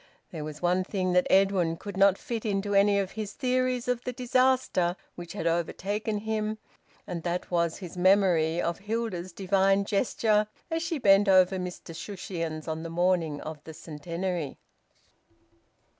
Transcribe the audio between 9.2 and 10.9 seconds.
divine gesture as